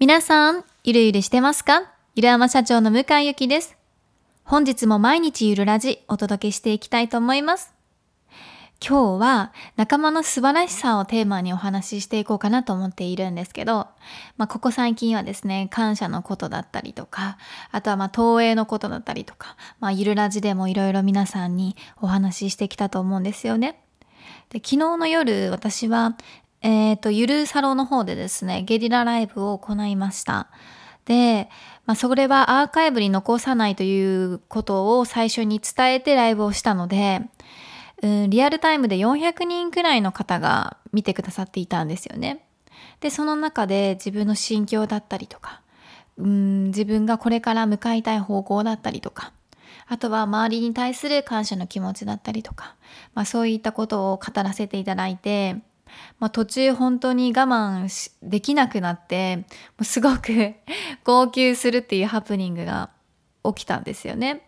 [0.00, 1.90] 皆さん、ゆるゆるしてますか？
[2.14, 3.76] ゆるあま社長の向井ゆきです。
[4.44, 7.74] 本日も毎日ゆるラジお届けしていきたいと思います。
[8.80, 13.88] 今日は仲間の素晴らしさをテーマにお話ししていこうかなと思っているんですけど、
[14.36, 17.36] まあ、ここ最近はですね、感謝のことだったりとか、
[17.72, 23.80] あとはまあ投影のことだったりとか、まあ、ゆるラジでもいろいろ皆さんにお話ししてきたと思うんですよね。
[24.50, 26.16] で昨日の夜、私は
[26.62, 30.48] えっ、ー、と、ゆるサロの方でですね、ゲリラライブを行いました。
[31.04, 31.48] で、
[31.86, 37.22] まあ、それはアーカイブに残さないということを最初に伝えてライブをしたので、
[38.02, 42.44] うん、リアルタイムで400人くらいの方が見てくださっていたんですよね。
[43.00, 45.62] で、その中で自分の心境だったりとか、
[46.18, 49.32] うん、自分がこれから向かいたい方向だったりとか、
[49.86, 52.76] あとは周りに対する感謝の気持ちだったりとか、
[53.14, 55.56] まあ、そういったことを語らせていただいて、
[56.18, 59.44] まあ、途中本当に我慢できなくなっても
[59.80, 60.54] うすごく
[61.04, 62.90] 号泣するっていうハプニングが
[63.44, 64.42] 起きたんですよね。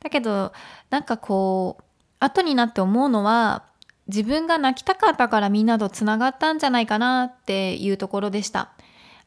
[0.00, 0.52] だけど
[0.90, 1.84] なんかこう
[2.20, 3.64] 後になって思うのは
[4.06, 8.70] 自分が泣きたかったからみんなとつながったんじゃないかなっていうところでした。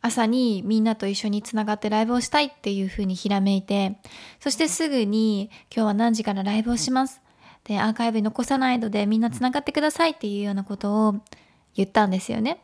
[0.03, 4.00] 朝にみんなと一緒につながってライブをしたいっていうふうにひらめいて、
[4.39, 7.22] そしてすぐに今日は何時からライブをします？
[7.64, 11.16] で、アーカイブに残さないのでみんなつながってくださいっていうようなことを
[11.76, 12.64] 言ったんですよね。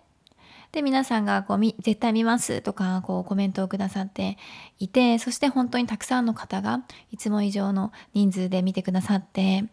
[0.71, 4.37] で、皆さんがこう絶対見ますとかこうコメントをくださって
[4.79, 6.81] いて、そして本当にたくさんの方が
[7.11, 9.65] いつも以上の人数で見てくださって、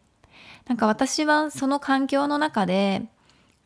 [0.66, 3.02] なんか私はその環境の中で、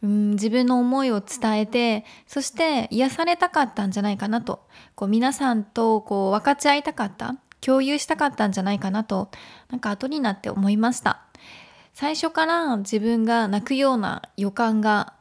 [0.02, 9.30] うん、自分の思いを伝えて、そして癒されたかったんじゃないかなと、こう皆さんとこう分かち合いたかった、共有したかったんじゃないかなと、
[9.70, 11.27] なんか後になって思いました。
[12.00, 15.14] 最初から自分が泣くような予感が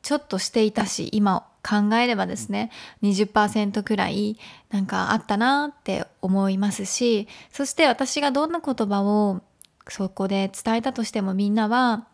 [0.00, 2.70] ちょっとしていたし、今考えればですね、
[3.02, 4.38] 20%くらい
[4.70, 9.42] なんかあったなって思いますし、そして私がどんな言葉を
[9.86, 12.06] そこで伝えたとしてもみんなは、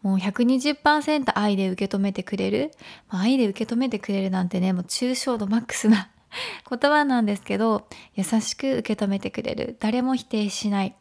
[0.00, 2.70] もう120%愛で受け止めてくれる。
[3.08, 6.08] ま、愛で受け止めてくれるなんてね、もう抽象度マックスな
[6.70, 9.76] 言葉なんですけど、優しく受け止めてくれる。
[9.80, 10.94] 誰も否定しない。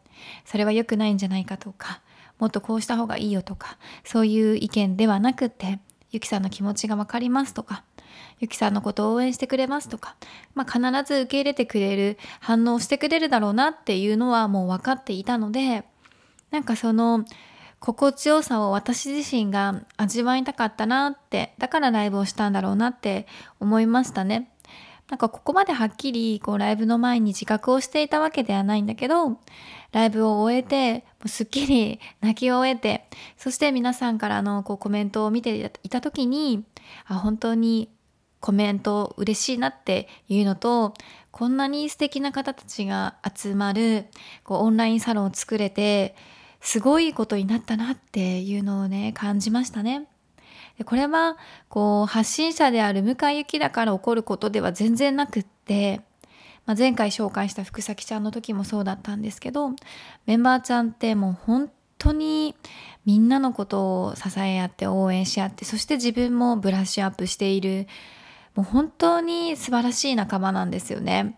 [0.46, 2.02] それは良くないんじゃないかとか、
[2.40, 5.80] もっとこうした方がいいよとか、そういう意見ではなくて、
[6.12, 7.84] ゆきさんの気持ちがわかりますとか、
[8.40, 10.16] ゆきさんのことを応援してくれますとか、
[10.54, 15.84] まあ、必ず受け入れてくれる、反応してくれるだろうなっていうのはもう分かっていたので、
[16.52, 17.26] なんかその、
[17.80, 23.28] 心地よさを私自身が味わいたかったなって、だからライブをしたんだろうなって
[23.60, 24.50] 思いましたね。
[25.10, 29.38] なんかここまではっきりこうライブの前に自覚をしていたわけではないんだけど、
[29.92, 33.08] ライブを終えて、すっきり 泣き終えて、
[33.38, 36.66] そして皆さんからのこうコメントを見ていた時に、
[37.06, 37.90] あ、本当に
[38.40, 40.96] コメント嬉しいなっていうのと、
[41.32, 44.08] こんなに素敵な方たちが集まる
[44.44, 46.16] こうオンラインサロンを作れて、
[46.62, 50.08] すごいことになったなっていうのをね、感じましたね。
[50.84, 51.38] これは
[51.70, 56.02] こう発信者である向井ゆきだから起こることでは全然なくって、
[56.66, 59.72] まあ、前回紹介した福崎ちゃんの時もそうだったんですけど
[60.26, 62.56] メンバーちゃんってもう本当に
[63.06, 67.88] みんなのことを支え合って応援し合ってそして自分もブラッシュアップしている
[68.56, 71.38] もう本当に素晴らしい仲間なんですよね。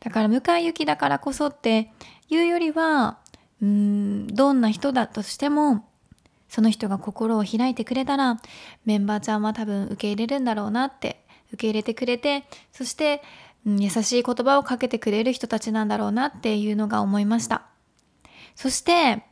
[0.00, 1.92] だから向井ゆきだからこそって
[2.28, 3.18] いうよりは
[3.62, 5.84] うんどんな人だとしても
[6.56, 8.40] その人が心を開いてくれたら
[8.86, 13.22] メンバーちゃんは多分受け入れるんだろうなって受け入れてくれてそして、
[13.66, 17.66] うん、優しい言葉をかけてくれる人たちなんだろうなっていうのが思いました。
[18.54, 19.22] そして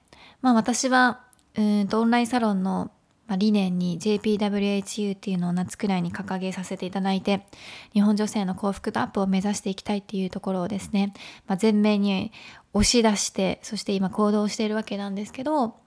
[0.43, 1.23] まあ私は
[1.57, 2.91] うんとオンラインサロンの
[3.39, 7.47] 理念に JPWHU っていうのを夏くらいに掲げさせていただいて
[7.95, 11.15] 日本女性の幸福度アップを目指していきたいっていうところをですね、
[11.47, 12.33] まあ、前面に
[12.75, 15.83] 押し出してそして今行動しているわけなんですけど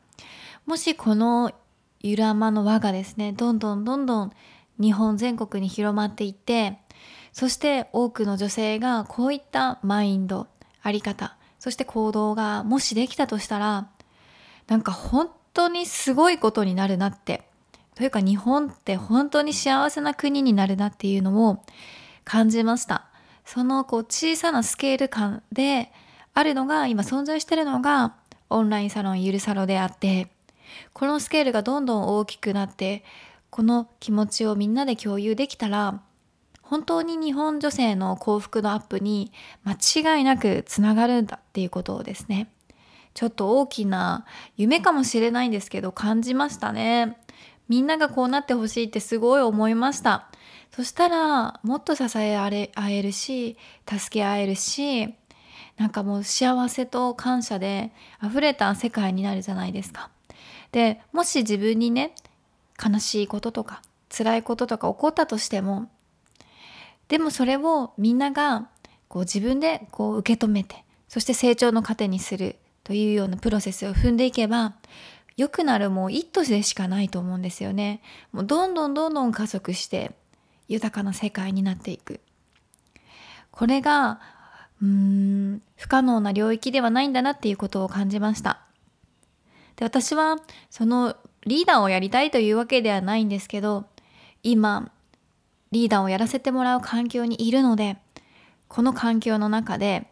[0.68, 1.54] もしこの
[2.02, 4.34] ゆらまの輪がですね、どんどんどんどん
[4.82, 6.78] 日本全国に広まっていって、
[7.32, 10.48] そして多くの女性がこういったマインド、
[10.82, 13.88] あり方、そして行動がもしできたとしたら、
[14.68, 17.48] なんか本当にすごいことになるなって、
[17.96, 21.64] というか日本って本当に幸せな国になるなっていうのを
[22.26, 23.06] 感じました。
[23.46, 25.94] そのこう小さなスケール感で
[26.34, 28.16] あるのが、今存在してるのが
[28.50, 30.28] オンラインサロンゆるサロであって、
[30.94, 33.04] このスケールがどんどん大きくなって
[33.50, 36.02] この気持ちをみんなで共有できたら
[36.62, 39.32] 本当に日本女性の幸福のアップに
[39.64, 42.50] 間違いなくつながるんだっていうことをですね。
[43.14, 44.26] ちょっと大きな
[44.58, 47.18] 夢かもしれないんですけど感じましたね。
[47.70, 50.30] みんながこうなってほしいってすごい思いました。
[50.72, 52.50] そしたらもっと支え合
[52.90, 53.58] えるし
[53.90, 55.16] 助け合えるし
[55.78, 57.92] なんかもう幸せと感謝で
[58.22, 60.10] 溢れた世界になるじゃないですか。
[60.72, 62.14] でもし自分にね
[62.84, 65.90] 悲しいこととか辛いこととか起こったとしても
[67.08, 68.70] でもそれをみんなが
[69.08, 74.76] こう自分でこう受け止めてそして成長の糧にするというようなプロセスを踏んでいけば
[75.38, 78.02] 良くなるもう一途でしかないと思うんですよね。
[78.32, 80.12] もうどんどんどんどん加速して
[80.68, 82.22] 豊かな世界になっていく。
[83.52, 84.20] これが
[84.82, 88.67] うーん不可能な領域ではないんだなっていうことを感じました。
[89.78, 90.38] で私は
[90.70, 91.16] その
[91.46, 93.86] リーダーをやりたいというわけではないんですけど
[94.44, 94.92] 今
[95.72, 97.98] リーダーをやらせてもらう環境にいるので
[98.68, 100.08] この環境の中で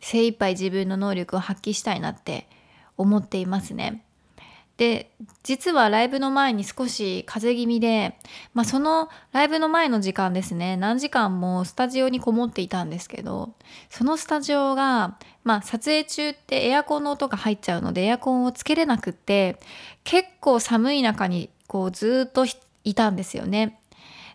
[0.00, 2.48] 精一杯自分の能力を発揮したいなって
[2.96, 4.04] 思っていますね。
[4.76, 8.18] で実はライブの前に少し風邪気味で、
[8.54, 13.54] まあ、そのライブの前の時間ですね何時間もスタジオにこもっていたんですけど
[13.90, 19.58] そのスタジオが、まあ、撮影中ってエアコンの音が入っちゃうのでエアコンをつけれなくって
[20.04, 22.46] 結構寒い中にこうずっと
[22.84, 23.78] いたんですよね。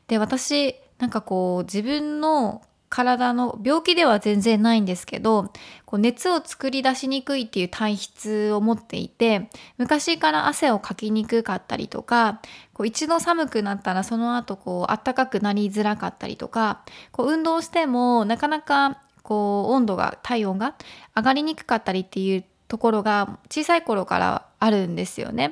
[0.08, 5.52] で私なんかこう自分の体の病気では全然ないんですけど
[5.86, 12.42] こう熱を作り出しにくいっていう体質を持っていて昔から汗をかきにくかったりとか
[12.74, 20.76] こう一度寒くなったらその後こう暖かくなりづらかったりとかこう運動してもなかなかこう温度が体温が
[21.16, 25.52] 上がりにくかったりっていうところが小さい頃からあるんですよね。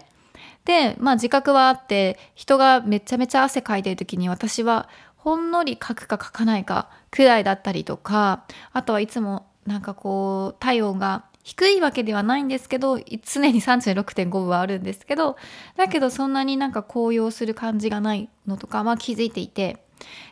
[0.66, 4.90] でまあ自覚はあって人がめちゃめちゃ汗かいてる時に私は
[5.26, 15.36] ほんのり書くか書かないかくらいだったりとかあとはいつもなんかこう体温が低いわけではないんですけど常に36.5分はあるんですけど
[15.78, 19.84] だけどそんなになんか高揚する感じがないのとかは気づいていて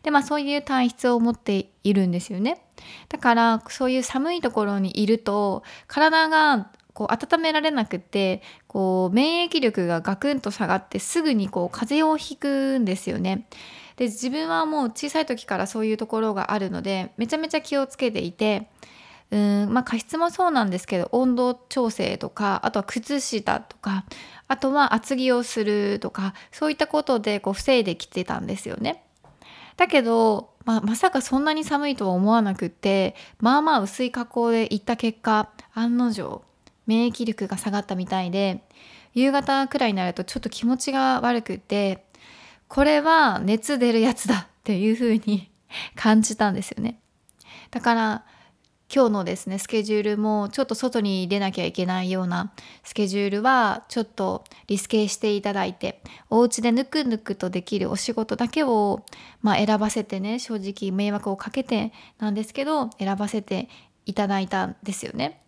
[0.03, 2.63] でまあそういう体質を持っているんですよね。
[3.09, 13.47] だからそういう寒いところにいると体がこう温められなくてこう免疫力がガクンと下がってすぐにこう風邪をひくんですよね。
[13.95, 18.69] で自分はもう小さい時からそういうところがあるのでめちゃめちゃ気をつけていて
[19.31, 24.05] うんまあ加湿もそうなんですけど温度調整とかあとは靴下とか
[24.47, 29.03] あとは厚着をするとかそういったことでこう防いできてたんですよね。
[29.75, 36.43] だけど、まあ、まさかそんなに寒いとは思わなくってまあまあ薄い加工で行った結果案の定
[36.85, 38.63] 免疫力が下がったみたいで
[39.13, 42.05] 夕方くらいになるとちょっと気持ちが悪くて
[42.67, 45.51] これは熱出るやつだっていう風に
[45.95, 46.99] 感じたんですよね。
[47.71, 48.25] だから
[48.93, 52.51] 今日のですねスケジュールもちょっと外に出なきゃいけないような
[52.83, 59.03] スケジュールはちょっとリスケしていただいてお家でぬくぬくとできるお仕事だけを、
[59.41, 63.67] まあ、選ばせてね正直迷惑をかけてなんですけど選ばせて
[64.05, 65.42] いただいたんですよね。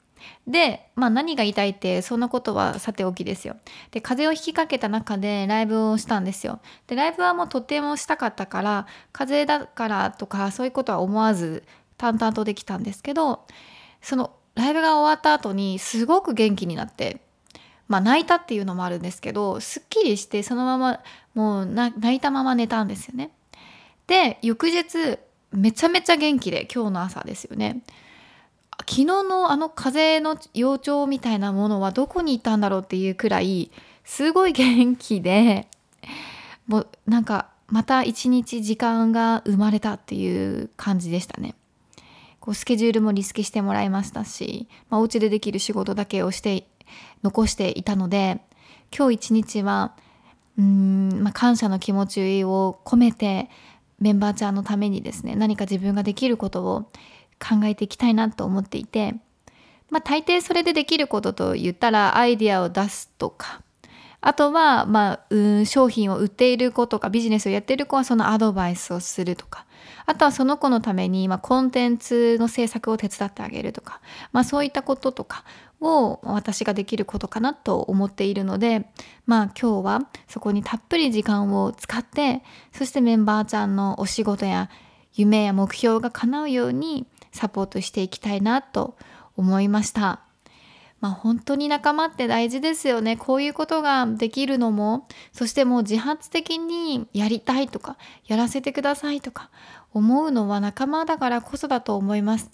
[0.47, 3.55] で、まあ、何が言いたいってそんなことはさておきですよ。
[3.91, 6.59] で風邪をひきかけた中でライブをしたんですよ。
[6.87, 11.63] でライブはもうとてもしたかったから風邪だからとかそういうことは思わず
[11.97, 13.45] 淡々とできたんですけど
[14.01, 17.21] そのライブが終わった後にすごく元気になって。
[17.87, 21.01] まあ泣いたっていうのもあるんですけどすっきりしてそのまま
[21.35, 23.29] もう泣いたまま寝たんですよね。
[24.07, 25.19] で翌日
[25.51, 27.81] めちゃめちゃ元気で今日の朝ですよね。
[28.79, 33.71] 昨日のあの風の幼鳥みたいなものはどこにいたんだろうっていうくらい
[34.03, 35.67] すごい元気で
[36.67, 41.55] もうなんかまた一日時間が生まれたっていう感じでしたね。
[42.39, 46.67] こうスケジュールもリスケしてもらいましたし、まあ、お家でできる仕事だけをして
[47.23, 48.39] 残していたので
[48.95, 49.95] 今日一日は
[50.57, 53.49] うん、まあ、感謝の気持ちを込めて
[53.99, 56.91] メンバーちゃんのためにですね何か自分ができることを
[57.39, 59.15] 考えていきたいなと思っていて、
[59.89, 63.61] まあ、大抵それでできることと言ったらアイディアを出すとか
[64.21, 69.65] あとは、まあ、うん商品を売っている子とかビジネスをやっている子はそのアドバイスをするとか
[70.07, 74.01] あとはその子のために、まあ、コンテンツの制作を手伝ってあげるとか、
[74.31, 75.43] まあ、そういったこととか
[75.79, 78.87] を私ができることかなと思っているので
[79.27, 84.69] まあ今日はそこにたっぷり時間を使ってそしてメンバーちゃんのお仕事や
[85.13, 88.97] 夢や目標が叶うようにサポートしていきたいなと
[89.37, 90.21] 思いました。
[91.01, 93.17] まあ、本当に仲間って大事ですよね。
[93.17, 99.51] こういうことができるのも、そしてもう自発的にやりたいとか、やらせてくださいとか
[99.93, 102.49] 思うのは仲間だからこそだと思います。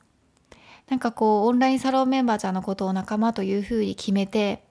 [0.89, 4.63] なんかこう、オンラインサロンメンバーちゃんのことを仲間というふうに決めて、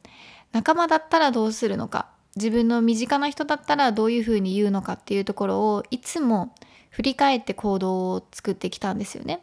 [0.52, 6.54] 仲間だったらどうするのか、自分の身近な人だったらどういうふうに言うのかっていうところをいつも
[6.90, 9.42] 振り返って行動を作ってきたんですよね。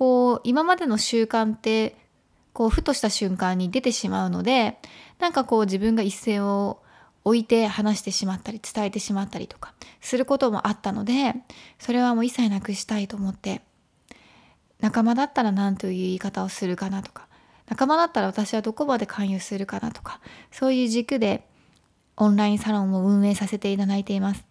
[0.00, 1.94] こう今までの習慣って
[2.54, 4.78] こうふとした瞬間に出てしまうので
[5.18, 6.80] なんかこう自分が一線を
[7.22, 11.34] 置いて話してしまったり伝えてしまったりとかすることもあったので
[11.78, 13.60] それはもう一切なくしたいと思って
[14.80, 17.28] 仲間だったら何という言い方をするかなとか
[17.68, 21.46] 仲間だったら私はどこまで勧誘するかなとかそういう軸で
[22.16, 24.46] オンラインサロンを運営させていただいています。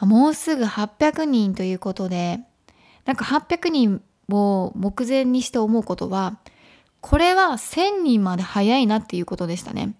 [0.00, 2.40] もうすぐ800人ということで
[3.04, 6.38] なんか800人を目前にして思うことは
[7.00, 9.94] これは1000人まで早いなっていうことでしたね。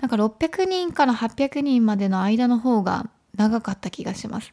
[0.00, 4.52] なんか600人から800人までの間の方が長かった気がします。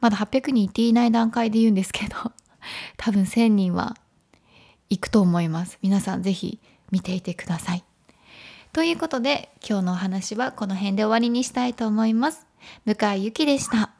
[0.00, 2.16] まだ800人いっていない段階で言うんですけど
[2.96, 3.96] 多分1000人は
[4.88, 5.78] 行くと思います。
[5.82, 6.58] 皆さんぜひ
[6.90, 7.84] 見ていてください。
[8.72, 12.46] ということで今日のお話はこの辺で終わりにしたいと思います。
[12.86, 13.95] 向井ゆきでした。